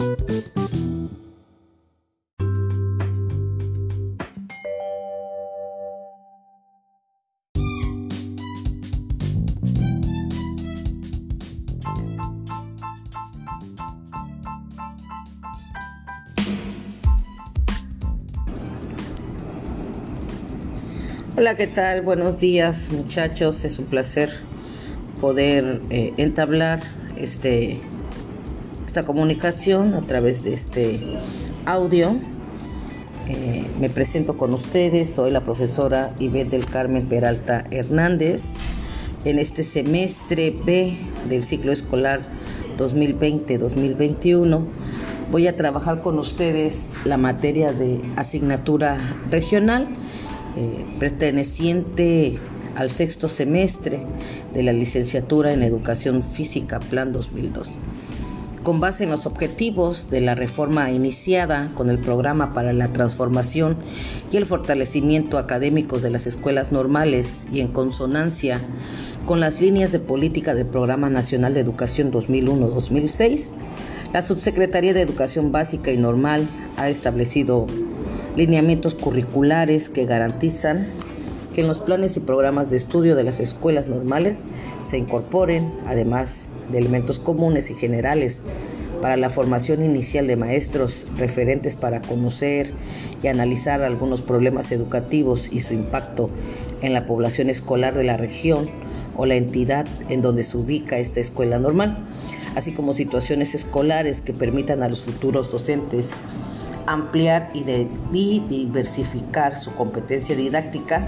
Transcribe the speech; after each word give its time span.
Hola, 0.00 0.08
¿qué 21.56 21.66
tal? 21.66 22.00
Buenos 22.00 22.40
días 22.40 22.90
muchachos. 22.90 23.66
Es 23.66 23.78
un 23.78 23.84
placer 23.84 24.30
poder 25.20 25.82
eh, 25.90 26.14
entablar 26.16 26.80
este, 27.18 27.82
esta 28.90 29.04
comunicación 29.04 29.94
a 29.94 30.00
través 30.00 30.42
de 30.42 30.52
este 30.52 30.98
audio. 31.64 32.16
Eh, 33.28 33.64
me 33.78 33.88
presento 33.88 34.36
con 34.36 34.52
ustedes, 34.52 35.10
soy 35.10 35.30
la 35.30 35.44
profesora 35.44 36.12
Ivette 36.18 36.50
del 36.50 36.66
Carmen 36.66 37.06
Peralta 37.06 37.62
Hernández. 37.70 38.54
En 39.24 39.38
este 39.38 39.62
semestre 39.62 40.52
B 40.66 40.96
del 41.28 41.44
ciclo 41.44 41.70
escolar 41.70 42.22
2020-2021 42.78 44.64
voy 45.30 45.46
a 45.46 45.54
trabajar 45.54 46.02
con 46.02 46.18
ustedes 46.18 46.90
la 47.04 47.16
materia 47.16 47.72
de 47.72 48.00
asignatura 48.16 48.98
regional 49.30 49.86
eh, 50.56 50.84
perteneciente 50.98 52.40
al 52.74 52.90
sexto 52.90 53.28
semestre 53.28 54.00
de 54.52 54.64
la 54.64 54.72
licenciatura 54.72 55.52
en 55.52 55.62
Educación 55.62 56.24
Física 56.24 56.80
Plan 56.80 57.12
2002. 57.12 57.76
Con 58.62 58.78
base 58.78 59.04
en 59.04 59.10
los 59.10 59.24
objetivos 59.24 60.10
de 60.10 60.20
la 60.20 60.34
reforma 60.34 60.90
iniciada 60.90 61.70
con 61.74 61.88
el 61.88 61.98
programa 61.98 62.52
para 62.52 62.74
la 62.74 62.88
transformación 62.88 63.78
y 64.30 64.36
el 64.36 64.44
fortalecimiento 64.44 65.38
académicos 65.38 66.02
de 66.02 66.10
las 66.10 66.26
escuelas 66.26 66.70
normales 66.70 67.46
y 67.50 67.60
en 67.60 67.68
consonancia 67.68 68.60
con 69.24 69.40
las 69.40 69.62
líneas 69.62 69.92
de 69.92 69.98
política 69.98 70.54
del 70.54 70.66
Programa 70.66 71.08
Nacional 71.08 71.54
de 71.54 71.60
Educación 71.60 72.12
2001-2006, 72.12 73.46
la 74.12 74.22
Subsecretaría 74.22 74.92
de 74.92 75.00
Educación 75.00 75.52
Básica 75.52 75.90
y 75.90 75.96
Normal 75.96 76.46
ha 76.76 76.90
establecido 76.90 77.66
lineamientos 78.36 78.94
curriculares 78.94 79.88
que 79.88 80.04
garantizan 80.04 80.86
que 81.54 81.62
en 81.62 81.66
los 81.66 81.78
planes 81.78 82.18
y 82.18 82.20
programas 82.20 82.68
de 82.68 82.76
estudio 82.76 83.16
de 83.16 83.24
las 83.24 83.40
escuelas 83.40 83.88
normales 83.88 84.40
se 84.82 84.98
incorporen, 84.98 85.72
además 85.86 86.49
de 86.70 86.78
elementos 86.78 87.18
comunes 87.18 87.70
y 87.70 87.74
generales 87.74 88.42
para 89.00 89.16
la 89.16 89.30
formación 89.30 89.84
inicial 89.84 90.26
de 90.26 90.36
maestros 90.36 91.06
referentes 91.16 91.74
para 91.74 92.00
conocer 92.02 92.72
y 93.22 93.28
analizar 93.28 93.82
algunos 93.82 94.22
problemas 94.22 94.72
educativos 94.72 95.48
y 95.50 95.60
su 95.60 95.74
impacto 95.74 96.30
en 96.82 96.92
la 96.92 97.06
población 97.06 97.50
escolar 97.50 97.94
de 97.94 98.04
la 98.04 98.16
región 98.16 98.70
o 99.16 99.26
la 99.26 99.34
entidad 99.34 99.86
en 100.08 100.22
donde 100.22 100.44
se 100.44 100.56
ubica 100.56 100.98
esta 100.98 101.20
escuela 101.20 101.58
normal, 101.58 101.98
así 102.56 102.72
como 102.72 102.92
situaciones 102.92 103.54
escolares 103.54 104.20
que 104.20 104.32
permitan 104.32 104.82
a 104.82 104.88
los 104.88 105.02
futuros 105.02 105.50
docentes 105.50 106.12
ampliar 106.86 107.50
y, 107.54 107.62
diversificar 108.48 109.58
su 109.58 109.72
competencia 109.74 110.34
didáctica 110.34 111.06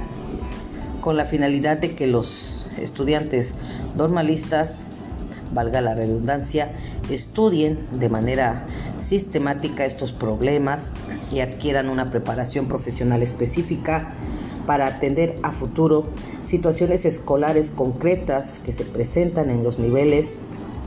con 1.00 1.16
la 1.16 1.24
finalidad 1.24 1.78
de 1.78 1.94
que 1.94 2.06
los 2.06 2.66
estudiantes 2.80 3.54
normalistas, 3.96 4.86
valga 5.54 5.80
la 5.80 5.94
redundancia, 5.94 6.72
estudien 7.10 7.78
de 7.92 8.08
manera 8.08 8.66
sistemática 9.00 9.84
estos 9.84 10.12
problemas 10.12 10.90
y 11.32 11.40
adquieran 11.40 11.88
una 11.88 12.10
preparación 12.10 12.66
profesional 12.66 13.22
específica 13.22 14.12
para 14.66 14.86
atender 14.86 15.36
a 15.42 15.52
futuro 15.52 16.08
situaciones 16.44 17.04
escolares 17.04 17.70
concretas 17.70 18.60
que 18.64 18.72
se 18.72 18.84
presentan 18.84 19.50
en 19.50 19.64
los 19.64 19.78
niveles, 19.78 20.34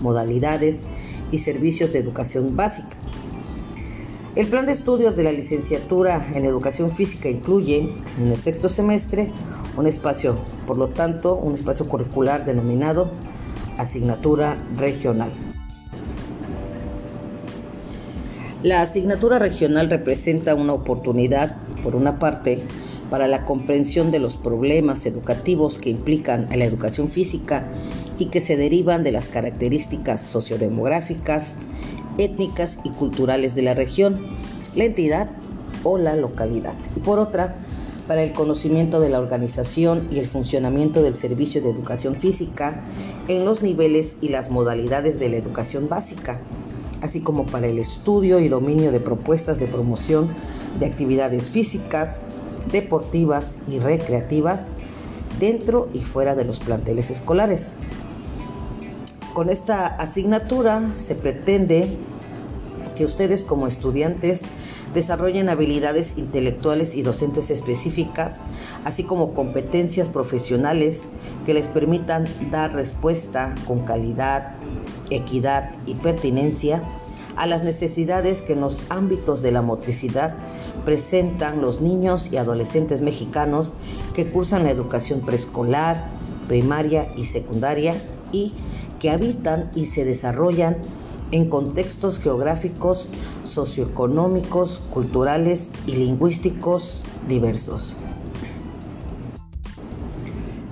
modalidades 0.02 0.82
y 1.32 1.40
servicios 1.40 1.94
de 1.94 2.00
educación 2.00 2.56
básica. 2.56 2.98
El 4.36 4.48
plan 4.48 4.66
de 4.66 4.74
estudios 4.74 5.16
de 5.16 5.24
la 5.24 5.32
licenciatura 5.32 6.28
en 6.34 6.44
educación 6.44 6.92
física 6.92 7.30
incluye 7.30 7.90
en 8.20 8.28
el 8.28 8.38
sexto 8.38 8.68
semestre 8.68 9.32
un 9.78 9.88
espacio, 9.88 10.38
por 10.68 10.78
lo 10.78 10.90
tanto, 10.90 11.36
un 11.36 11.54
espacio 11.54 11.88
curricular 11.88 12.44
denominado 12.46 13.12
asignatura 13.78 14.58
regional. 14.78 15.32
La 18.64 18.82
asignatura 18.82 19.38
regional 19.38 19.90
representa 19.90 20.56
una 20.56 20.74
oportunidad, 20.74 21.56
por 21.84 21.96
una 21.96 22.18
parte, 22.18 22.64
para 23.10 23.28
la 23.28 23.46
comprensión 23.46 24.10
de 24.10 24.20
los 24.20 24.38
problemas 24.38 25.06
educativos 25.06 25.78
que 25.78 25.92
implican 25.92 26.48
a 26.52 26.56
la 26.56 26.66
educación 26.66 27.10
física 27.10 27.68
y 28.18 28.26
que 28.28 28.40
se 28.40 28.58
derivan 28.58 29.04
de 29.04 29.12
las 29.12 29.28
características 29.28 30.22
sociodemográficas, 30.22 31.54
étnicas 32.18 32.80
y 32.84 32.90
culturales 32.90 33.54
de 33.54 33.62
la 33.62 33.74
región, 33.76 34.20
la 34.76 34.86
entidad 34.86 35.30
o 35.84 35.98
la 35.98 36.16
localidad. 36.16 36.74
Y 36.96 37.02
por 37.02 37.20
otra, 37.20 37.56
para 38.08 38.24
el 38.24 38.34
conocimiento 38.34 39.00
de 39.00 39.10
la 39.10 39.20
organización 39.20 40.08
y 40.12 40.20
el 40.20 40.28
funcionamiento 40.28 41.02
del 41.02 41.16
servicio 41.16 41.62
de 41.62 41.70
educación 41.70 42.16
física 42.16 42.82
en 43.28 43.46
los 43.46 43.62
niveles 43.62 44.18
y 44.22 44.30
las 44.30 44.52
modalidades 44.52 45.20
de 45.20 45.30
la 45.30 45.38
educación 45.38 45.90
básica, 45.90 46.40
así 47.02 47.22
como 47.22 47.46
para 47.46 47.68
el 47.68 47.80
estudio 47.80 48.40
y 48.40 48.50
dominio 48.50 48.92
de 48.92 49.00
propuestas 49.00 49.60
de 49.60 49.68
promoción 49.68 50.30
de 50.80 50.86
actividades 50.86 51.50
físicas, 51.50 52.22
deportivas 52.72 53.58
y 53.68 53.80
recreativas 53.80 54.68
dentro 55.40 55.90
y 55.94 56.00
fuera 56.00 56.36
de 56.36 56.46
los 56.46 56.60
planteles 56.60 57.10
escolares. 57.10 57.68
Con 59.34 59.50
esta 59.50 59.88
asignatura 59.88 60.82
se 60.96 61.16
pretende 61.16 61.98
que 62.96 63.04
ustedes 63.04 63.44
como 63.44 63.68
estudiantes 63.68 64.44
desarrollen 64.96 65.50
habilidades 65.50 66.14
intelectuales 66.18 66.96
y 66.96 67.04
docentes 67.04 67.52
específicas, 67.52 68.40
así 68.86 69.04
como 69.04 69.34
competencias 69.34 70.10
profesionales 70.10 71.08
que 71.46 71.54
les 71.54 71.68
permitan 71.68 72.26
dar 72.50 72.74
respuesta 72.74 73.54
con 73.68 73.82
calidad, 73.82 74.56
equidad 75.12 75.76
y 75.86 75.96
pertinencia 75.96 76.82
a 77.36 77.46
las 77.46 77.64
necesidades 77.64 78.42
que 78.42 78.54
en 78.54 78.62
los 78.62 78.84
ámbitos 78.90 79.42
de 79.42 79.52
la 79.52 79.62
motricidad 79.62 80.36
presentan 80.86 81.62
los 81.62 81.82
niños 81.82 82.30
y 82.32 82.38
adolescentes 82.38 83.02
mexicanos 83.02 83.74
que 84.14 84.32
cursan 84.32 84.64
la 84.64 84.72
educación 84.72 85.22
preescolar, 85.22 86.08
primaria 86.48 87.12
y 87.18 87.26
secundaria 87.26 87.96
y 88.32 88.54
que 89.00 89.10
habitan 89.10 89.70
y 89.76 89.86
se 89.86 90.06
desarrollan 90.06 90.78
en 91.32 91.50
contextos 91.50 92.20
geográficos, 92.20 93.10
socioeconómicos, 93.56 94.84
culturales 94.92 95.72
y 95.88 95.96
lingüísticos 95.96 97.02
diversos. 97.28 97.96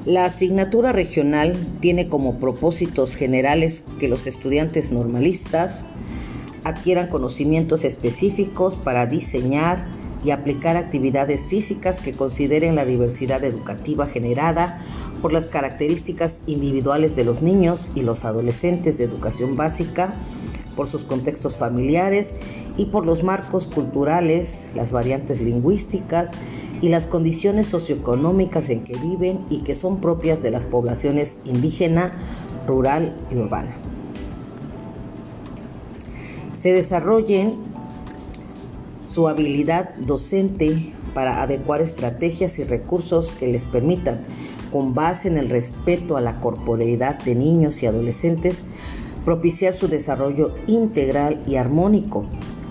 La 0.06 0.26
asignatura 0.26 0.92
regional 0.92 1.56
tiene 1.80 2.10
como 2.10 2.38
propósitos 2.38 3.16
generales 3.16 3.86
que 4.00 4.10
los 4.10 4.28
estudiantes 4.28 4.92
normalistas 4.92 5.80
adquieran 6.66 7.08
conocimientos 7.08 7.86
específicos 7.86 8.76
para 8.76 9.06
diseñar 9.06 9.88
y 10.24 10.32
aplicar 10.32 10.78
actividades 10.78 11.44
físicas 11.44 12.00
que 12.00 12.14
consideren 12.14 12.76
la 12.76 12.86
diversidad 12.86 13.44
educativa 13.44 14.08
generada 14.08 14.82
por 15.22 15.32
las 15.32 15.48
características 15.48 16.42
individuales 16.48 17.16
de 17.16 17.24
los 17.24 17.42
niños 17.42 17.92
y 17.96 18.02
los 18.02 18.26
adolescentes 18.26 18.98
de 18.98 19.06
educación 19.06 19.56
básica, 19.56 20.16
por 20.76 20.88
sus 20.88 21.04
contextos 21.04 21.56
familiares 21.56 22.34
y 22.78 22.86
por 22.86 23.06
los 23.06 23.24
marcos 23.24 23.68
culturales, 23.68 24.66
las 24.76 24.92
variantes 24.92 25.42
lingüísticas 25.42 26.32
y 26.82 26.90
las 26.90 27.08
condiciones 27.08 27.68
socioeconómicas 27.68 28.70
en 28.70 28.84
que 28.84 28.98
viven 28.98 29.46
y 29.50 29.60
que 29.60 29.76
son 29.76 30.02
propias 30.02 30.44
de 30.44 30.52
las 30.52 30.66
poblaciones 30.66 31.40
indígena, 31.46 32.14
rural 32.68 33.16
y 33.32 33.36
urbana. 33.36 33.74
Se 36.54 36.74
desarrollen 36.74 37.56
su 39.14 39.28
habilidad 39.28 39.96
docente 39.96 40.94
para 41.14 41.42
adecuar 41.42 41.82
estrategias 41.82 42.58
y 42.60 42.64
recursos 42.64 43.32
que 43.32 43.48
les 43.48 43.66
permitan 43.66 44.22
con 44.72 44.96
base 44.96 45.28
en 45.28 45.38
el 45.38 45.50
respeto 45.50 46.18
a 46.18 46.22
la 46.22 46.40
corporeidad 46.40 47.20
de 47.20 47.36
niños 47.36 47.84
y 47.84 47.86
adolescentes, 47.86 48.64
propiciar 49.26 49.74
su 49.74 49.88
desarrollo 49.88 50.56
integral 50.68 51.42
y 51.48 51.56
armónico, 51.56 52.26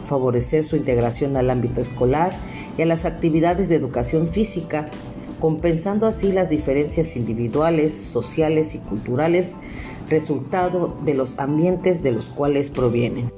favorecer 0.06 0.64
su 0.64 0.76
integración 0.76 1.36
al 1.36 1.50
ámbito 1.50 1.80
escolar 1.80 2.32
y 2.76 2.82
a 2.82 2.86
las 2.86 3.04
actividades 3.04 3.68
de 3.68 3.76
educación 3.76 4.28
física, 4.28 4.88
compensando 5.40 6.06
así 6.06 6.32
las 6.32 6.50
diferencias 6.50 7.16
individuales, 7.16 7.94
sociales 7.94 8.74
y 8.74 8.78
culturales 8.78 9.54
resultado 10.08 10.96
de 11.04 11.14
los 11.14 11.38
ambientes 11.38 12.02
de 12.02 12.12
los 12.12 12.26
cuales 12.26 12.70
provienen. 12.70 13.32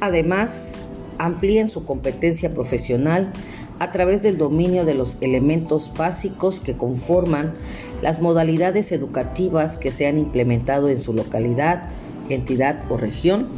Además, 0.00 0.72
amplíen 1.18 1.68
su 1.68 1.84
competencia 1.84 2.54
profesional 2.54 3.32
a 3.78 3.92
través 3.92 4.22
del 4.22 4.38
dominio 4.38 4.84
de 4.84 4.94
los 4.94 5.16
elementos 5.20 5.90
básicos 5.96 6.60
que 6.60 6.76
conforman 6.76 7.54
las 8.02 8.20
modalidades 8.20 8.92
educativas 8.92 9.76
que 9.76 9.90
se 9.90 10.06
han 10.06 10.18
implementado 10.18 10.88
en 10.88 11.02
su 11.02 11.12
localidad, 11.12 11.88
entidad 12.28 12.84
o 12.90 12.96
región 12.96 13.48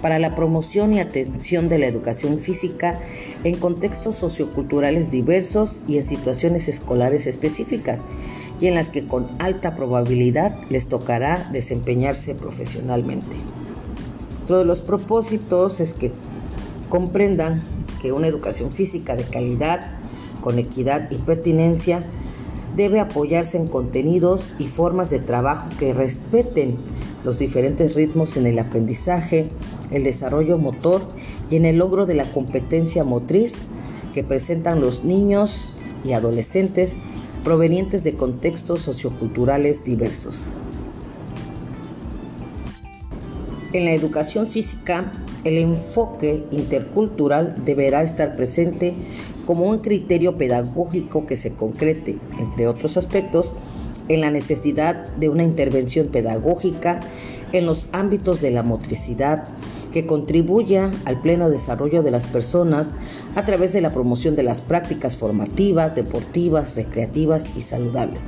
para 0.00 0.18
la 0.18 0.34
promoción 0.34 0.92
y 0.92 1.00
atención 1.00 1.68
de 1.68 1.78
la 1.78 1.86
educación 1.86 2.38
física 2.38 3.00
en 3.42 3.56
contextos 3.56 4.16
socioculturales 4.16 5.10
diversos 5.10 5.80
y 5.88 5.96
en 5.96 6.04
situaciones 6.04 6.68
escolares 6.68 7.26
específicas 7.26 8.02
y 8.60 8.66
en 8.66 8.74
las 8.74 8.90
que 8.90 9.06
con 9.06 9.26
alta 9.38 9.74
probabilidad 9.74 10.56
les 10.68 10.86
tocará 10.86 11.48
desempeñarse 11.52 12.34
profesionalmente. 12.34 13.36
Otro 14.44 14.58
de 14.58 14.66
los 14.66 14.82
propósitos 14.82 15.80
es 15.80 15.94
que 15.94 16.12
comprendan 16.90 17.62
que 18.02 18.12
una 18.12 18.26
educación 18.26 18.70
física 18.70 19.16
de 19.16 19.24
calidad, 19.24 19.92
con 20.42 20.58
equidad 20.58 21.10
y 21.10 21.16
pertinencia, 21.16 22.04
debe 22.76 23.00
apoyarse 23.00 23.56
en 23.56 23.68
contenidos 23.68 24.52
y 24.58 24.66
formas 24.66 25.10
de 25.10 25.18
trabajo 25.18 25.68
que 25.78 25.92
respeten 25.92 26.76
los 27.24 27.38
diferentes 27.38 27.94
ritmos 27.94 28.36
en 28.36 28.46
el 28.46 28.58
aprendizaje, 28.58 29.48
el 29.90 30.04
desarrollo 30.04 30.58
motor 30.58 31.02
y 31.50 31.56
en 31.56 31.66
el 31.66 31.78
logro 31.78 32.06
de 32.06 32.14
la 32.14 32.24
competencia 32.24 33.04
motriz 33.04 33.54
que 34.12 34.24
presentan 34.24 34.80
los 34.80 35.04
niños 35.04 35.74
y 36.04 36.12
adolescentes 36.12 36.96
provenientes 37.42 38.04
de 38.04 38.14
contextos 38.14 38.80
socioculturales 38.80 39.84
diversos. 39.84 40.40
En 43.72 43.84
la 43.84 43.92
educación 43.92 44.46
física, 44.46 45.12
el 45.44 45.58
enfoque 45.58 46.44
intercultural 46.50 47.56
deberá 47.64 48.02
estar 48.02 48.36
presente 48.36 48.94
como 49.46 49.68
un 49.68 49.78
criterio 49.78 50.36
pedagógico 50.36 51.26
que 51.26 51.36
se 51.36 51.52
concrete, 51.52 52.18
entre 52.38 52.66
otros 52.66 52.96
aspectos, 52.96 53.54
en 54.08 54.20
la 54.20 54.30
necesidad 54.30 55.06
de 55.16 55.28
una 55.28 55.44
intervención 55.44 56.08
pedagógica 56.08 57.00
en 57.52 57.66
los 57.66 57.88
ámbitos 57.92 58.40
de 58.40 58.50
la 58.50 58.62
motricidad 58.62 59.44
que 59.92 60.06
contribuya 60.06 60.90
al 61.04 61.20
pleno 61.20 61.48
desarrollo 61.50 62.02
de 62.02 62.10
las 62.10 62.26
personas 62.26 62.92
a 63.36 63.44
través 63.44 63.72
de 63.72 63.80
la 63.80 63.92
promoción 63.92 64.34
de 64.34 64.42
las 64.42 64.60
prácticas 64.60 65.16
formativas, 65.16 65.94
deportivas, 65.94 66.74
recreativas 66.74 67.56
y 67.56 67.60
saludables. 67.60 68.20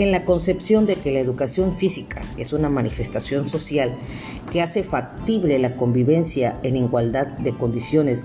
En 0.00 0.12
la 0.12 0.24
concepción 0.24 0.86
de 0.86 0.96
que 0.96 1.10
la 1.10 1.18
educación 1.18 1.74
física 1.74 2.22
es 2.38 2.54
una 2.54 2.70
manifestación 2.70 3.50
social 3.50 3.92
que 4.50 4.62
hace 4.62 4.82
factible 4.82 5.58
la 5.58 5.76
convivencia 5.76 6.58
en 6.62 6.76
igualdad 6.76 7.26
de 7.26 7.52
condiciones 7.52 8.24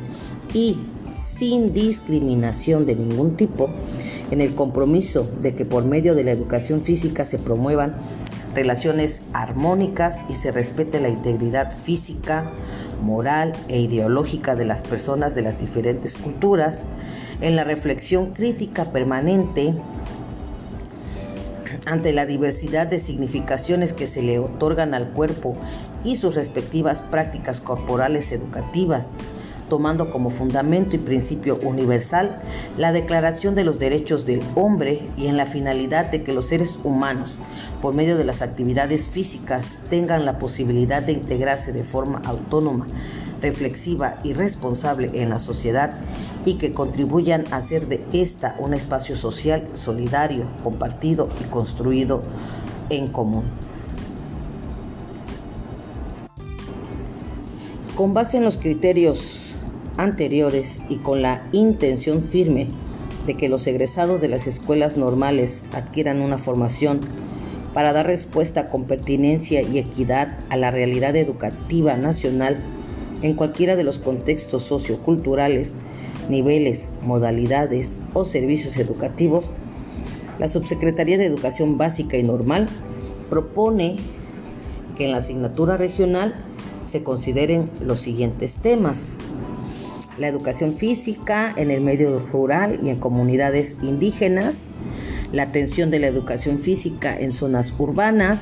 y 0.54 0.80
sin 1.12 1.74
discriminación 1.74 2.86
de 2.86 2.96
ningún 2.96 3.36
tipo, 3.36 3.70
en 4.32 4.40
el 4.40 4.56
compromiso 4.56 5.30
de 5.42 5.54
que 5.54 5.66
por 5.66 5.84
medio 5.84 6.16
de 6.16 6.24
la 6.24 6.32
educación 6.32 6.80
física 6.80 7.26
se 7.26 7.40
promuevan 7.40 7.98
relaciones 8.54 9.24
armónicas 9.34 10.22
y 10.30 10.36
se 10.36 10.54
respete 10.54 11.02
la 11.02 11.10
integridad 11.10 11.78
física, 11.78 12.52
moral 13.04 13.52
e 13.68 13.82
ideológica 13.82 14.56
de 14.56 14.64
las 14.64 14.82
personas 14.82 15.36
de 15.36 15.42
las 15.42 15.60
diferentes 15.60 16.16
culturas, 16.16 16.80
en 17.42 17.58
la 17.58 17.66
reflexión 17.66 18.32
crítica 18.32 18.94
permanente 18.94 19.74
ante 21.86 22.14
la 22.14 22.26
diversidad 22.26 22.88
de 22.88 23.00
significaciones 23.00 23.94
que 23.94 24.08
se 24.08 24.22
le 24.22 24.40
otorgan 24.40 24.94
al 24.94 25.10
cuerpo 25.10 25.56
y 26.04 26.18
sus 26.18 26.36
respectivas 26.36 27.02
prácticas 27.02 27.62
corporales 27.62 28.32
educativas, 28.32 29.10
tomando 29.70 30.12
como 30.12 30.30
fundamento 30.30 30.96
y 30.96 31.00
principio 31.00 31.58
universal 31.62 32.42
la 32.78 32.92
Declaración 32.92 33.56
de 33.56 33.64
los 33.64 33.80
Derechos 33.80 34.26
del 34.26 34.42
Hombre 34.56 35.02
y 35.18 35.28
en 35.28 35.38
la 35.38 35.46
finalidad 35.46 36.12
de 36.12 36.24
que 36.24 36.34
los 36.34 36.48
seres 36.48 36.80
humanos, 36.84 37.32
por 37.82 37.94
medio 37.94 38.18
de 38.18 38.26
las 38.26 38.42
actividades 38.42 39.08
físicas, 39.08 39.78
tengan 39.90 40.26
la 40.26 40.38
posibilidad 40.40 41.02
de 41.02 41.14
integrarse 41.14 41.72
de 41.74 41.84
forma 41.84 42.22
autónoma, 42.26 42.88
reflexiva 43.46 44.18
y 44.24 44.34
responsable 44.34 45.12
en 45.14 45.30
la 45.30 45.38
sociedad 45.38 46.00
y 46.46 46.56
que 46.56 46.74
contribuyan 46.74 47.44
a 47.52 47.58
hacer 47.58 47.88
de 47.88 48.04
esta 48.12 48.56
un 48.58 48.74
espacio 48.74 49.16
social 49.16 49.68
solidario, 49.76 50.46
compartido 50.64 51.30
y 51.42 51.44
construido 51.50 52.24
en 52.90 53.08
común. 53.08 53.44
Con 57.96 58.14
base 58.16 58.38
en 58.38 58.44
los 58.44 58.58
criterios 58.58 59.40
anteriores 59.98 60.82
y 60.90 60.98
con 60.98 61.22
la 61.22 61.48
intención 61.52 62.24
firme 62.24 62.68
de 63.28 63.38
que 63.38 63.48
los 63.48 63.68
egresados 63.68 64.22
de 64.22 64.28
las 64.28 64.48
escuelas 64.48 64.98
normales 64.98 65.68
adquieran 65.72 66.22
una 66.22 66.38
formación 66.38 67.00
para 67.76 67.94
dar 67.94 68.08
respuesta 68.08 68.70
con 68.70 68.86
pertinencia 68.86 69.62
y 69.62 69.78
equidad 69.78 70.40
a 70.50 70.58
la 70.58 70.72
realidad 70.72 71.16
educativa 71.16 71.96
nacional 71.96 72.58
en 73.26 73.34
cualquiera 73.34 73.76
de 73.76 73.84
los 73.84 73.98
contextos 73.98 74.64
socioculturales, 74.64 75.74
niveles, 76.30 76.92
modalidades 77.02 78.00
o 78.14 78.24
servicios 78.24 78.78
educativos, 78.78 79.52
la 80.38 80.48
Subsecretaría 80.48 81.18
de 81.18 81.26
Educación 81.26 81.80
Básica 81.80 82.18
y 82.18 82.24
Normal 82.24 82.70
propone 83.32 83.98
que 84.96 85.06
en 85.06 85.12
la 85.12 85.18
asignatura 85.18 85.76
regional 85.76 86.36
se 86.86 87.02
consideren 87.02 87.72
los 87.82 88.00
siguientes 88.00 88.58
temas. 88.58 89.14
La 90.20 90.28
educación 90.28 90.74
física 90.74 91.52
en 91.58 91.72
el 91.72 91.82
medio 91.82 92.20
rural 92.32 92.80
y 92.84 92.90
en 92.90 93.00
comunidades 93.00 93.76
indígenas, 93.82 94.68
la 95.32 95.44
atención 95.44 95.90
de 95.90 95.98
la 95.98 96.08
educación 96.08 96.60
física 96.60 97.20
en 97.20 97.34
zonas 97.34 97.74
urbanas, 97.80 98.42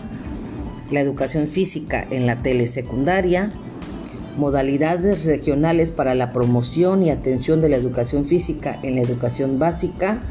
la 0.92 1.00
educación 1.00 1.48
física 1.48 2.06
en 2.12 2.26
la 2.26 2.42
telesecundaria, 2.42 3.54
modalidades 4.38 5.26
regionales 5.26 5.92
para 5.92 6.16
la 6.16 6.34
promoción 6.34 7.04
y 7.04 7.10
atención 7.10 7.62
de 7.62 7.70
la 7.70 7.78
educación 7.78 8.26
física 8.26 8.80
en 8.84 8.96
la 8.96 9.02
educación 9.02 9.60
básica 9.60 10.22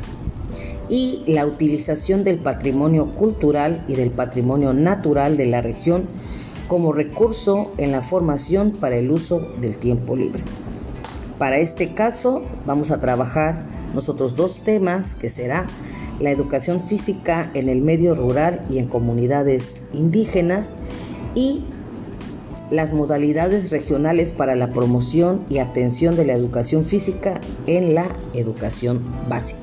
y 0.88 1.22
la 1.26 1.46
utilización 1.46 2.24
del 2.24 2.38
patrimonio 2.38 3.14
cultural 3.14 3.84
y 3.88 3.94
del 3.94 4.10
patrimonio 4.10 4.72
natural 4.72 5.36
de 5.36 5.46
la 5.46 5.62
región 5.62 6.04
como 6.68 6.92
recurso 6.92 7.72
en 7.78 7.92
la 7.92 8.02
formación 8.02 8.72
para 8.72 8.96
el 8.96 9.10
uso 9.10 9.40
del 9.60 9.76
tiempo 9.78 10.16
libre. 10.16 10.42
Para 11.38 11.58
este 11.58 11.94
caso 11.94 12.42
vamos 12.66 12.90
a 12.90 13.00
trabajar 13.00 13.66
nosotros 13.94 14.36
dos 14.36 14.62
temas 14.62 15.14
que 15.14 15.28
será 15.28 15.66
la 16.20 16.30
educación 16.30 16.80
física 16.80 17.50
en 17.54 17.68
el 17.68 17.82
medio 17.82 18.14
rural 18.14 18.62
y 18.70 18.78
en 18.78 18.86
comunidades 18.86 19.84
indígenas 19.92 20.74
y 21.34 21.64
las 22.72 22.94
modalidades 22.94 23.70
regionales 23.70 24.32
para 24.32 24.56
la 24.56 24.72
promoción 24.72 25.44
y 25.50 25.58
atención 25.58 26.16
de 26.16 26.24
la 26.24 26.32
educación 26.32 26.84
física 26.84 27.38
en 27.66 27.94
la 27.94 28.06
educación 28.32 29.02
básica. 29.28 29.58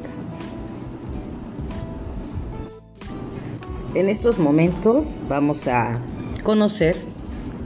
En 3.96 4.10
estos 4.10 4.38
momentos 4.38 5.08
vamos 5.28 5.68
a 5.68 6.00
conocer 6.44 6.96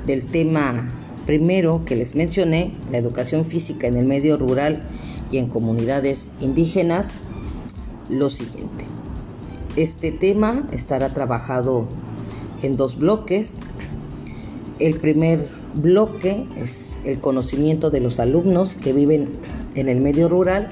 del 0.08 0.24
tema 0.26 0.90
Primero, 1.26 1.84
que 1.86 1.96
les 1.96 2.16
mencioné, 2.16 2.74
la 2.92 2.98
educación 2.98 3.46
física 3.46 3.88
en 3.88 3.98
el 3.98 4.06
medio 4.06 4.38
rural 4.38 4.84
y 5.32 5.38
en 5.38 5.48
comunidades 5.48 6.32
indígenas, 6.40 7.20
lo 8.10 8.30
siguiente. 8.30 8.86
Este 9.76 10.12
tema 10.12 10.68
estará 10.72 11.10
trabajado 11.14 11.88
en 12.62 12.78
dos 12.78 12.98
bloques. 12.98 13.58
El 14.80 14.96
primer 15.00 15.48
bloque 15.75 16.48
es 16.58 17.00
el 17.06 17.20
conocimiento 17.20 17.92
de 17.92 18.00
los 18.00 18.20
alumnos 18.20 18.75
que 18.75 18.92
viven 18.92 19.30
en 19.75 19.88
el 19.88 20.01
medio 20.01 20.30
rural 20.30 20.70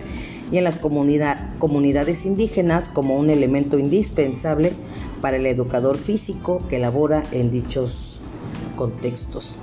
y 0.51 0.57
en 0.57 0.63
las 0.63 0.77
comunidades 0.77 2.25
indígenas 2.25 2.89
como 2.89 3.17
un 3.17 3.29
elemento 3.29 3.77
indispensable 3.77 4.73
para 5.21 5.37
el 5.37 5.45
educador 5.45 5.97
físico 5.97 6.61
que 6.67 6.79
labora 6.79 7.23
en 7.31 7.51
dichos 7.51 8.19
contextos. 8.75 9.55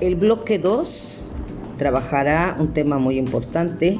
El 0.00 0.16
bloque 0.16 0.58
2 0.58 1.08
trabajará 1.78 2.56
un 2.58 2.72
tema 2.72 2.98
muy 2.98 3.16
importante 3.16 3.98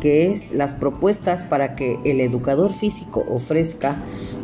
que 0.00 0.32
es 0.32 0.52
las 0.52 0.74
propuestas 0.74 1.44
para 1.44 1.76
que 1.76 1.98
el 2.04 2.20
educador 2.20 2.72
físico 2.72 3.24
ofrezca 3.28 3.96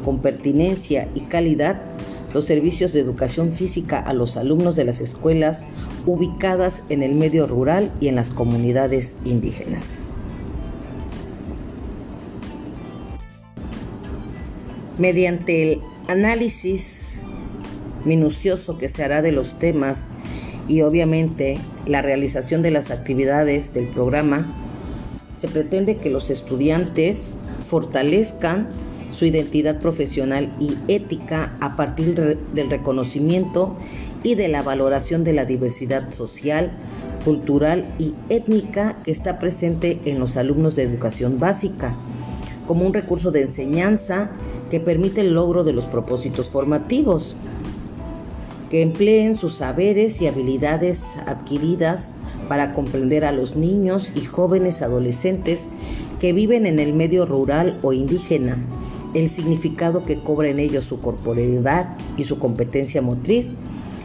con 0.03 0.21
pertinencia 0.21 1.09
y 1.15 1.21
calidad 1.23 1.81
los 2.33 2.47
servicios 2.47 2.93
de 2.93 3.01
educación 3.01 3.53
física 3.53 3.99
a 3.99 4.13
los 4.13 4.37
alumnos 4.37 4.77
de 4.77 4.85
las 4.85 5.01
escuelas 5.01 5.65
ubicadas 6.07 6.83
en 6.89 7.03
el 7.03 7.15
medio 7.15 7.47
rural 7.47 7.93
y 8.01 8.09
en 8.09 8.17
las 8.17 8.31
comunidades 8.31 9.17
indígenas. 9.25 9.95
Mediante 14.99 15.63
el 15.73 15.81
análisis 16.09 17.21
minucioso 18.05 18.79
que 18.79 18.89
se 18.89 19.03
hará 19.03 19.23
de 19.23 19.33
los 19.33 19.59
temas 19.59 20.07
y 20.69 20.83
obviamente 20.83 21.59
la 21.87 22.03
realización 22.03 22.63
de 22.63 22.71
las 22.71 22.91
actividades 22.91 23.75
del 23.75 23.89
programa, 23.89 24.55
se 25.35 25.49
pretende 25.49 25.97
que 25.97 26.11
los 26.11 26.31
estudiantes 26.31 27.33
fortalezcan 27.67 28.69
su 29.21 29.27
identidad 29.27 29.79
profesional 29.81 30.51
y 30.59 30.79
ética 30.89 31.55
a 31.61 31.77
partir 31.77 32.15
del 32.15 32.71
reconocimiento 32.71 33.77
y 34.23 34.35
de 34.35 34.49
la 34.49 34.63
valoración 34.63 35.25
de 35.25 35.35
la 35.35 35.45
diversidad 35.45 36.11
social, 36.11 36.71
cultural 37.23 37.85
y 37.99 38.15
étnica 38.31 38.97
que 39.05 39.11
está 39.11 39.39
presente 39.39 40.01
en 40.07 40.21
los 40.21 40.39
alumnos 40.39 40.75
de 40.75 40.85
educación 40.85 41.39
básica, 41.39 41.95
como 42.67 42.87
un 42.87 42.95
recurso 42.95 43.31
de 43.31 43.43
enseñanza 43.43 44.31
que 44.71 44.81
permite 44.81 45.21
el 45.21 45.35
logro 45.35 45.65
de 45.65 45.75
los 45.75 45.85
propósitos 45.85 46.49
formativos, 46.49 47.37
que 48.71 48.81
empleen 48.81 49.37
sus 49.37 49.57
saberes 49.57 50.23
y 50.23 50.29
habilidades 50.29 51.03
adquiridas 51.27 52.15
para 52.49 52.73
comprender 52.73 53.27
a 53.27 53.33
los 53.33 53.55
niños 53.55 54.13
y 54.15 54.23
jóvenes 54.23 54.81
adolescentes 54.81 55.67
que 56.21 56.33
viven 56.33 56.65
en 56.65 56.79
el 56.79 56.95
medio 56.95 57.27
rural 57.27 57.79
o 57.83 57.93
indígena, 57.93 58.57
el 59.15 59.29
significado 59.29 60.05
que 60.05 60.19
cobra 60.19 60.49
en 60.49 60.59
ellos 60.59 60.85
su 60.85 61.01
corporeidad 61.01 61.97
y 62.17 62.25
su 62.25 62.39
competencia 62.39 63.03
motriz, 63.03 63.53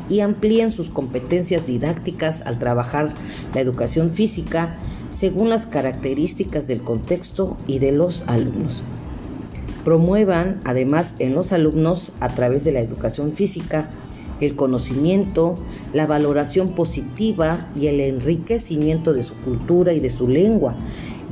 y 0.09 0.19
amplíen 0.19 0.71
sus 0.71 0.89
competencias 0.89 1.65
didácticas 1.65 2.41
al 2.43 2.59
trabajar 2.59 3.13
la 3.53 3.61
educación 3.61 4.11
física 4.11 4.75
según 5.09 5.49
las 5.49 5.65
características 5.65 6.67
del 6.67 6.81
contexto 6.81 7.57
y 7.67 7.79
de 7.79 7.91
los 7.91 8.23
alumnos. 8.27 8.81
Promuevan 9.83 10.59
además 10.63 11.15
en 11.19 11.33
los 11.33 11.51
alumnos 11.53 12.11
a 12.19 12.29
través 12.29 12.63
de 12.63 12.71
la 12.71 12.81
educación 12.81 13.31
física 13.31 13.89
el 14.41 14.55
conocimiento, 14.55 15.57
la 15.93 16.07
valoración 16.07 16.71
positiva 16.71 17.67
y 17.75 17.87
el 17.87 18.01
enriquecimiento 18.01 19.13
de 19.13 19.23
su 19.23 19.33
cultura 19.35 19.93
y 19.93 20.01
de 20.01 20.09
su 20.09 20.27
lengua, 20.27 20.75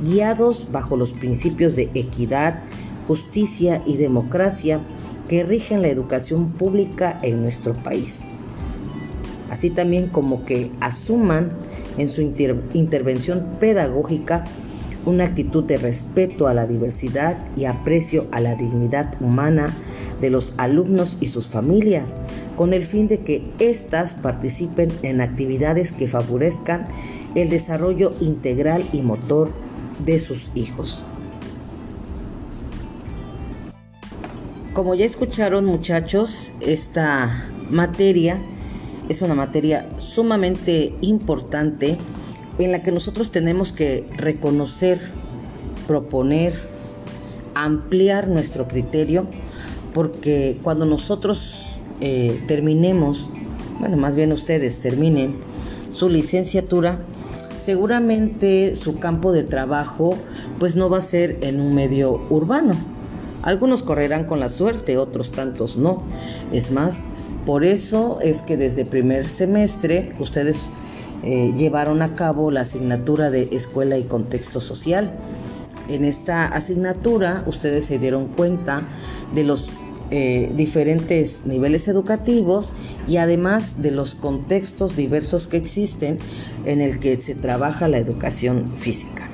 guiados 0.02 0.68
bajo 0.72 0.96
los 0.96 1.10
principios 1.10 1.76
de 1.76 1.90
equidad, 1.94 2.62
justicia 3.06 3.82
y 3.86 3.96
democracia 3.96 4.80
que 5.28 5.42
rigen 5.42 5.82
la 5.82 5.88
educación 5.88 6.52
pública 6.52 7.18
en 7.22 7.42
nuestro 7.42 7.74
país 7.74 8.20
así 9.54 9.70
también 9.70 10.08
como 10.08 10.44
que 10.44 10.70
asuman 10.80 11.52
en 11.96 12.08
su 12.08 12.22
intervención 12.22 13.46
pedagógica 13.60 14.44
una 15.06 15.24
actitud 15.24 15.62
de 15.62 15.76
respeto 15.76 16.48
a 16.48 16.54
la 16.54 16.66
diversidad 16.66 17.38
y 17.56 17.66
aprecio 17.66 18.26
a 18.32 18.40
la 18.40 18.56
dignidad 18.56 19.14
humana 19.20 19.72
de 20.20 20.30
los 20.30 20.54
alumnos 20.56 21.18
y 21.20 21.28
sus 21.28 21.46
familias, 21.46 22.16
con 22.56 22.72
el 22.72 22.84
fin 22.84 23.06
de 23.06 23.20
que 23.20 23.44
éstas 23.58 24.16
participen 24.16 24.90
en 25.02 25.20
actividades 25.20 25.92
que 25.92 26.08
favorezcan 26.08 26.88
el 27.36 27.48
desarrollo 27.48 28.12
integral 28.20 28.84
y 28.92 29.02
motor 29.02 29.50
de 30.04 30.18
sus 30.18 30.50
hijos. 30.54 31.04
Como 34.74 34.96
ya 34.96 35.04
escucharon 35.04 35.66
muchachos, 35.66 36.50
esta 36.60 37.48
materia 37.70 38.38
es 39.08 39.22
una 39.22 39.36
materia 39.36 39.88
sumamente 39.98 40.96
importante 41.00 41.96
en 42.58 42.72
la 42.72 42.82
que 42.82 42.90
nosotros 42.90 43.30
tenemos 43.30 43.72
que 43.72 44.04
reconocer, 44.16 45.00
proponer, 45.86 46.54
ampliar 47.54 48.26
nuestro 48.26 48.66
criterio, 48.66 49.28
porque 49.92 50.58
cuando 50.64 50.86
nosotros 50.86 51.62
eh, 52.00 52.42
terminemos, 52.48 53.28
bueno, 53.78 53.96
más 53.96 54.16
bien 54.16 54.32
ustedes 54.32 54.80
terminen 54.80 55.36
su 55.92 56.08
licenciatura, 56.08 56.98
seguramente 57.64 58.74
su 58.74 58.98
campo 58.98 59.30
de 59.30 59.44
trabajo 59.44 60.18
pues 60.58 60.74
no 60.74 60.90
va 60.90 60.98
a 60.98 61.02
ser 61.02 61.38
en 61.42 61.60
un 61.60 61.76
medio 61.76 62.20
urbano. 62.28 62.74
Algunos 63.44 63.82
correrán 63.82 64.24
con 64.24 64.40
la 64.40 64.48
suerte, 64.48 64.96
otros 64.96 65.30
tantos 65.30 65.76
no. 65.76 66.02
Es 66.50 66.70
más, 66.70 67.02
por 67.44 67.62
eso 67.62 68.18
es 68.22 68.40
que 68.40 68.56
desde 68.56 68.86
primer 68.86 69.28
semestre 69.28 70.14
ustedes 70.18 70.70
eh, 71.22 71.52
llevaron 71.54 72.00
a 72.00 72.14
cabo 72.14 72.50
la 72.50 72.62
asignatura 72.62 73.30
de 73.30 73.50
Escuela 73.52 73.98
y 73.98 74.04
Contexto 74.04 74.62
Social. 74.62 75.12
En 75.88 76.06
esta 76.06 76.46
asignatura 76.46 77.44
ustedes 77.46 77.84
se 77.84 77.98
dieron 77.98 78.28
cuenta 78.28 78.88
de 79.34 79.44
los 79.44 79.68
eh, 80.10 80.50
diferentes 80.56 81.44
niveles 81.44 81.86
educativos 81.86 82.74
y 83.06 83.18
además 83.18 83.82
de 83.82 83.90
los 83.90 84.14
contextos 84.14 84.96
diversos 84.96 85.48
que 85.48 85.58
existen 85.58 86.16
en 86.64 86.80
el 86.80 86.98
que 86.98 87.18
se 87.18 87.34
trabaja 87.34 87.88
la 87.88 87.98
educación 87.98 88.68
física. 88.74 89.28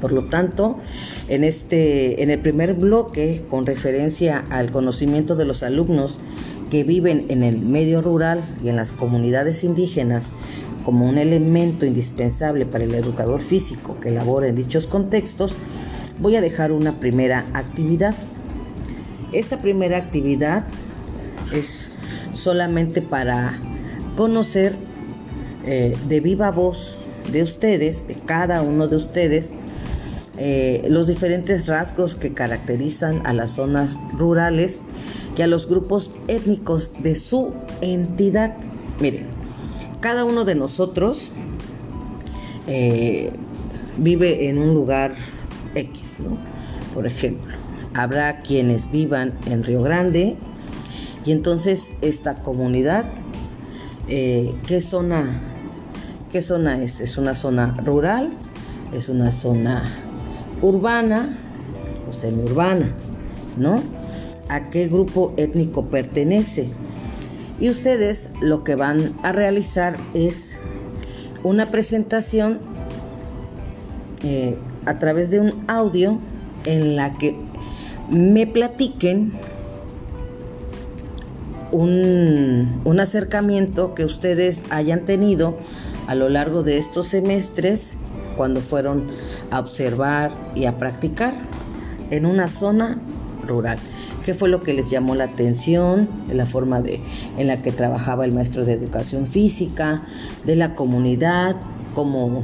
Por 0.00 0.12
lo 0.12 0.26
tanto, 0.26 0.78
en, 1.28 1.44
este, 1.44 2.22
en 2.22 2.30
el 2.30 2.40
primer 2.40 2.74
bloque, 2.74 3.42
con 3.48 3.66
referencia 3.66 4.44
al 4.50 4.70
conocimiento 4.70 5.36
de 5.36 5.44
los 5.44 5.62
alumnos 5.62 6.18
que 6.70 6.84
viven 6.84 7.26
en 7.28 7.42
el 7.42 7.58
medio 7.58 8.02
rural 8.02 8.42
y 8.62 8.68
en 8.68 8.76
las 8.76 8.92
comunidades 8.92 9.64
indígenas 9.64 10.28
como 10.84 11.06
un 11.06 11.18
elemento 11.18 11.84
indispensable 11.84 12.64
para 12.64 12.84
el 12.84 12.94
educador 12.94 13.42
físico 13.42 14.00
que 14.00 14.10
labora 14.10 14.48
en 14.48 14.56
dichos 14.56 14.86
contextos, 14.86 15.54
voy 16.18 16.36
a 16.36 16.40
dejar 16.40 16.72
una 16.72 16.98
primera 16.98 17.44
actividad. 17.52 18.14
Esta 19.32 19.60
primera 19.60 19.98
actividad 19.98 20.64
es 21.52 21.90
solamente 22.32 23.02
para 23.02 23.58
conocer 24.16 24.76
eh, 25.66 25.94
de 26.08 26.20
viva 26.20 26.50
voz 26.50 26.96
de 27.30 27.42
ustedes, 27.42 28.08
de 28.08 28.14
cada 28.14 28.62
uno 28.62 28.88
de 28.88 28.96
ustedes, 28.96 29.52
eh, 30.38 30.86
los 30.88 31.08
diferentes 31.08 31.66
rasgos 31.66 32.14
que 32.14 32.32
caracterizan 32.32 33.26
a 33.26 33.32
las 33.32 33.50
zonas 33.50 33.98
rurales 34.16 34.82
y 35.36 35.42
a 35.42 35.48
los 35.48 35.68
grupos 35.68 36.12
étnicos 36.28 36.92
de 37.02 37.16
su 37.16 37.52
entidad. 37.80 38.56
Miren, 39.00 39.26
cada 40.00 40.24
uno 40.24 40.44
de 40.44 40.54
nosotros 40.54 41.30
eh, 42.68 43.32
vive 43.96 44.48
en 44.48 44.58
un 44.58 44.74
lugar 44.74 45.14
X, 45.74 46.18
¿no? 46.20 46.38
Por 46.94 47.08
ejemplo, 47.08 47.54
habrá 47.94 48.42
quienes 48.42 48.92
vivan 48.92 49.34
en 49.46 49.64
Río 49.64 49.82
Grande 49.82 50.36
y 51.24 51.32
entonces 51.32 51.90
esta 52.00 52.36
comunidad, 52.36 53.06
eh, 54.08 54.54
¿qué 54.68 54.80
zona? 54.80 55.40
¿Qué 56.30 56.42
zona 56.42 56.80
es? 56.80 57.00
¿Es 57.00 57.18
una 57.18 57.34
zona 57.34 57.76
rural? 57.84 58.30
¿Es 58.92 59.08
una 59.08 59.32
zona 59.32 59.82
urbana 60.62 61.36
o 62.08 62.12
semiurbana? 62.12 62.92
¿No? 63.56 63.98
a 64.48 64.70
qué 64.70 64.88
grupo 64.88 65.34
étnico 65.36 65.86
pertenece. 65.86 66.68
Y 67.60 67.68
ustedes 67.70 68.28
lo 68.40 68.64
que 68.64 68.74
van 68.74 69.14
a 69.22 69.32
realizar 69.32 69.96
es 70.14 70.56
una 71.42 71.66
presentación 71.66 72.58
eh, 74.22 74.56
a 74.86 74.98
través 74.98 75.30
de 75.30 75.40
un 75.40 75.52
audio 75.66 76.18
en 76.64 76.96
la 76.96 77.16
que 77.18 77.36
me 78.10 78.46
platiquen 78.46 79.32
un, 81.70 82.80
un, 82.84 83.00
acercamiento 83.00 83.94
que 83.94 84.04
ustedes 84.04 84.62
hayan 84.70 85.04
tenido 85.04 85.58
a 86.06 86.14
lo 86.14 86.30
largo 86.30 86.62
de 86.62 86.78
estos 86.78 87.08
semestres 87.08 87.94
cuando 88.36 88.60
fueron 88.60 89.04
a 89.50 89.60
observar 89.60 90.32
y 90.54 90.66
a 90.66 90.78
practicar 90.78 91.34
en 92.10 92.26
una 92.26 92.48
zona 92.48 93.00
rural. 93.46 93.78
Qué 94.24 94.34
fue 94.34 94.48
lo 94.48 94.62
que 94.62 94.74
les 94.74 94.90
llamó 94.90 95.14
la 95.14 95.24
atención, 95.24 96.08
la 96.30 96.46
forma 96.46 96.82
de, 96.82 97.00
en 97.38 97.46
la 97.46 97.62
que 97.62 97.72
trabajaba 97.72 98.24
el 98.24 98.32
maestro 98.32 98.64
de 98.64 98.74
educación 98.74 99.26
física, 99.26 100.02
de 100.44 100.54
la 100.54 100.74
comunidad, 100.74 101.56
cómo, 101.94 102.42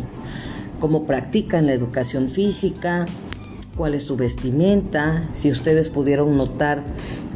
cómo 0.80 1.04
practican 1.04 1.66
la 1.66 1.72
educación 1.72 2.28
física, 2.28 3.06
cuál 3.76 3.94
es 3.94 4.04
su 4.04 4.16
vestimenta, 4.16 5.24
si 5.32 5.50
ustedes 5.50 5.90
pudieron 5.90 6.36
notar 6.36 6.82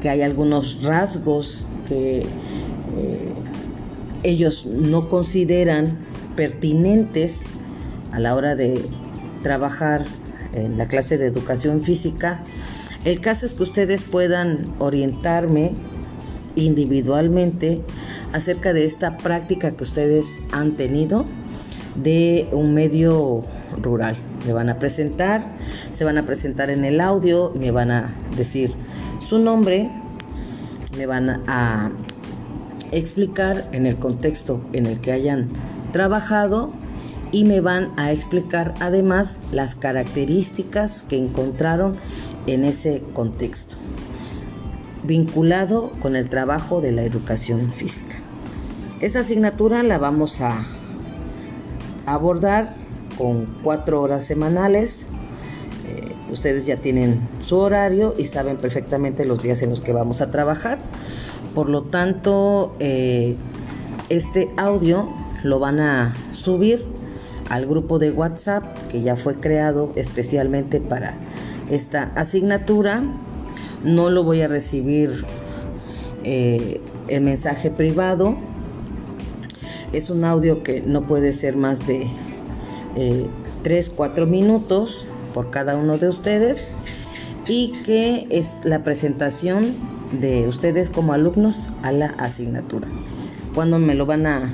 que 0.00 0.08
hay 0.08 0.22
algunos 0.22 0.82
rasgos 0.82 1.66
que 1.88 2.20
eh, 2.20 2.26
ellos 4.22 4.66
no 4.66 5.08
consideran 5.08 5.98
pertinentes 6.36 7.42
a 8.12 8.20
la 8.20 8.34
hora 8.34 8.54
de 8.54 8.80
trabajar 9.48 10.04
en 10.52 10.76
la 10.76 10.84
clase 10.88 11.16
de 11.16 11.24
educación 11.24 11.80
física 11.80 12.44
el 13.06 13.22
caso 13.22 13.46
es 13.46 13.54
que 13.54 13.62
ustedes 13.62 14.02
puedan 14.02 14.74
orientarme 14.78 15.72
individualmente 16.54 17.80
acerca 18.34 18.74
de 18.74 18.84
esta 18.84 19.16
práctica 19.16 19.70
que 19.70 19.84
ustedes 19.84 20.42
han 20.52 20.72
tenido 20.72 21.24
de 21.94 22.46
un 22.52 22.74
medio 22.74 23.44
rural. 23.80 24.18
Me 24.46 24.52
van 24.52 24.68
a 24.68 24.78
presentar, 24.78 25.46
se 25.94 26.04
van 26.04 26.18
a 26.18 26.24
presentar 26.24 26.68
en 26.68 26.84
el 26.84 27.00
audio, 27.00 27.50
me 27.58 27.70
van 27.70 27.90
a 27.90 28.12
decir 28.36 28.74
su 29.26 29.38
nombre, 29.38 29.90
me 30.98 31.06
van 31.06 31.30
a 31.46 31.90
explicar 32.92 33.70
en 33.72 33.86
el 33.86 33.96
contexto 33.96 34.60
en 34.74 34.84
el 34.84 35.00
que 35.00 35.12
hayan 35.12 35.48
trabajado 35.92 36.74
y 37.32 37.44
me 37.44 37.60
van 37.60 37.92
a 37.96 38.12
explicar 38.12 38.74
además 38.80 39.38
las 39.52 39.74
características 39.74 41.04
que 41.08 41.16
encontraron 41.16 41.96
en 42.46 42.64
ese 42.64 43.02
contexto, 43.12 43.76
vinculado 45.04 45.90
con 46.00 46.16
el 46.16 46.28
trabajo 46.28 46.80
de 46.80 46.92
la 46.92 47.02
educación 47.02 47.72
física. 47.72 48.16
Esa 49.00 49.20
asignatura 49.20 49.82
la 49.82 49.98
vamos 49.98 50.40
a 50.40 50.64
abordar 52.06 52.74
con 53.16 53.46
cuatro 53.62 54.00
horas 54.00 54.24
semanales. 54.24 55.04
Eh, 55.86 56.12
ustedes 56.30 56.66
ya 56.66 56.76
tienen 56.76 57.20
su 57.44 57.58
horario 57.58 58.14
y 58.18 58.26
saben 58.26 58.56
perfectamente 58.56 59.24
los 59.24 59.42
días 59.42 59.62
en 59.62 59.70
los 59.70 59.80
que 59.80 59.92
vamos 59.92 60.20
a 60.20 60.30
trabajar. 60.30 60.78
Por 61.54 61.68
lo 61.68 61.82
tanto, 61.82 62.74
eh, 62.80 63.36
este 64.08 64.50
audio 64.56 65.08
lo 65.42 65.58
van 65.58 65.80
a 65.80 66.14
subir 66.32 66.97
al 67.48 67.66
grupo 67.66 67.98
de 67.98 68.10
WhatsApp 68.10 68.64
que 68.90 69.02
ya 69.02 69.16
fue 69.16 69.36
creado 69.36 69.92
especialmente 69.96 70.80
para 70.80 71.14
esta 71.70 72.12
asignatura. 72.14 73.02
No 73.84 74.10
lo 74.10 74.24
voy 74.24 74.42
a 74.42 74.48
recibir 74.48 75.24
eh, 76.24 76.80
el 77.08 77.22
mensaje 77.22 77.70
privado. 77.70 78.36
Es 79.92 80.10
un 80.10 80.24
audio 80.24 80.62
que 80.62 80.80
no 80.80 81.02
puede 81.02 81.32
ser 81.32 81.56
más 81.56 81.86
de 81.86 82.06
3, 83.62 83.88
eh, 83.88 83.92
4 83.94 84.26
minutos 84.26 85.06
por 85.32 85.50
cada 85.50 85.76
uno 85.76 85.98
de 85.98 86.08
ustedes 86.08 86.68
y 87.46 87.72
que 87.84 88.26
es 88.30 88.56
la 88.64 88.84
presentación 88.84 89.74
de 90.20 90.46
ustedes 90.48 90.90
como 90.90 91.12
alumnos 91.12 91.68
a 91.82 91.92
la 91.92 92.06
asignatura. 92.18 92.88
Cuando 93.54 93.78
me 93.78 93.94
lo 93.94 94.06
van 94.06 94.26
a, 94.26 94.50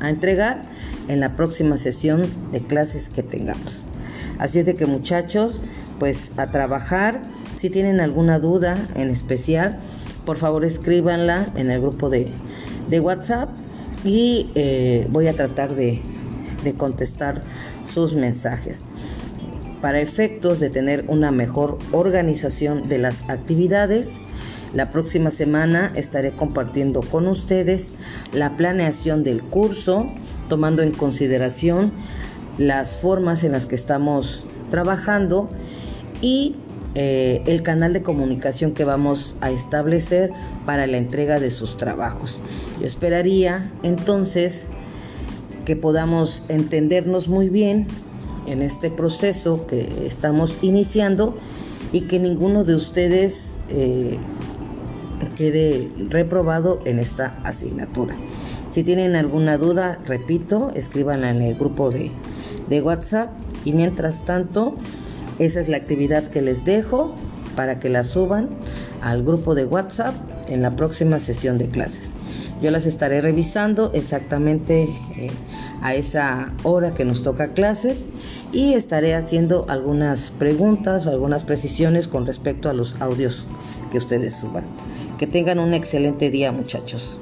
a 0.00 0.10
entregar? 0.10 0.62
En 1.08 1.20
la 1.20 1.36
próxima 1.36 1.78
sesión 1.78 2.22
de 2.52 2.60
clases 2.60 3.08
que 3.08 3.22
tengamos. 3.22 3.86
Así 4.38 4.58
es 4.58 4.66
de 4.66 4.74
que 4.74 4.86
muchachos, 4.86 5.60
pues 5.98 6.32
a 6.36 6.50
trabajar. 6.50 7.22
Si 7.56 7.70
tienen 7.70 8.00
alguna 8.00 8.38
duda 8.38 8.76
en 8.96 9.10
especial, 9.10 9.78
por 10.24 10.36
favor 10.36 10.64
escríbanla 10.64 11.46
en 11.56 11.70
el 11.70 11.80
grupo 11.80 12.10
de, 12.10 12.30
WhatsApp 13.00 13.48
y 14.04 14.50
eh, 14.54 15.06
voy 15.10 15.28
a 15.28 15.32
tratar 15.32 15.74
de, 15.74 16.00
de 16.64 16.74
contestar 16.74 17.42
sus 17.86 18.14
mensajes. 18.14 18.84
Para 19.80 20.00
efectos 20.00 20.60
de 20.60 20.70
tener 20.70 21.04
una 21.08 21.30
mejor 21.30 21.78
organización 21.92 22.88
de 22.88 22.98
las 22.98 23.28
actividades, 23.30 24.16
la 24.74 24.90
próxima 24.90 25.30
semana 25.30 25.92
estaré 25.94 26.32
compartiendo 26.32 27.00
con 27.00 27.26
ustedes 27.26 27.90
la 28.32 28.56
planeación 28.56 29.24
del 29.24 29.42
curso, 29.42 30.06
tomando 30.48 30.82
en 30.82 30.92
consideración 30.92 31.92
las 32.58 32.96
formas 32.96 33.44
en 33.44 33.52
las 33.52 33.66
que 33.66 33.74
estamos 33.74 34.44
trabajando 34.70 35.48
y 36.20 36.56
eh, 36.94 37.42
el 37.46 37.62
canal 37.62 37.92
de 37.92 38.02
comunicación 38.02 38.72
que 38.72 38.84
vamos 38.84 39.36
a 39.40 39.50
establecer 39.50 40.30
para 40.64 40.86
la 40.86 40.96
entrega 40.96 41.38
de 41.38 41.50
sus 41.50 41.76
trabajos. 41.76 42.40
Yo 42.80 42.86
esperaría 42.86 43.70
entonces 43.82 44.62
que 45.66 45.76
podamos 45.76 46.42
entendernos 46.48 47.28
muy 47.28 47.50
bien 47.50 47.86
en 48.46 48.62
este 48.62 48.88
proceso 48.90 49.66
que 49.66 50.06
estamos 50.06 50.56
iniciando 50.62 51.36
y 51.92 52.02
que 52.02 52.18
ninguno 52.18 52.64
de 52.64 52.74
ustedes 52.76 53.56
eh, 53.68 54.16
quede 55.36 55.90
reprobado 56.08 56.80
en 56.84 56.98
esta 56.98 57.38
asignatura. 57.44 58.16
Si 58.70 58.84
tienen 58.84 59.16
alguna 59.16 59.56
duda, 59.58 59.98
repito, 60.06 60.72
escríbanla 60.74 61.30
en 61.30 61.42
el 61.42 61.54
grupo 61.54 61.90
de, 61.90 62.10
de 62.68 62.82
WhatsApp 62.82 63.30
y 63.64 63.72
mientras 63.72 64.24
tanto 64.24 64.74
esa 65.38 65.60
es 65.60 65.68
la 65.68 65.76
actividad 65.76 66.24
que 66.30 66.42
les 66.42 66.64
dejo 66.64 67.14
para 67.54 67.80
que 67.80 67.88
la 67.88 68.04
suban 68.04 68.50
al 69.02 69.22
grupo 69.22 69.54
de 69.54 69.64
WhatsApp 69.64 70.14
en 70.48 70.62
la 70.62 70.76
próxima 70.76 71.18
sesión 71.18 71.58
de 71.58 71.68
clases. 71.68 72.10
Yo 72.62 72.70
las 72.70 72.86
estaré 72.86 73.20
revisando 73.20 73.92
exactamente 73.92 74.84
eh, 75.16 75.30
a 75.82 75.94
esa 75.94 76.52
hora 76.62 76.94
que 76.94 77.04
nos 77.04 77.22
toca 77.22 77.48
clases 77.48 78.06
y 78.52 78.72
estaré 78.72 79.14
haciendo 79.14 79.66
algunas 79.68 80.30
preguntas 80.30 81.06
o 81.06 81.10
algunas 81.10 81.44
precisiones 81.44 82.08
con 82.08 82.26
respecto 82.26 82.70
a 82.70 82.72
los 82.72 82.96
audios 83.00 83.46
que 83.92 83.98
ustedes 83.98 84.34
suban. 84.34 84.64
Que 85.18 85.26
tengan 85.26 85.58
un 85.58 85.72
excelente 85.72 86.30
día 86.30 86.52
muchachos. 86.52 87.18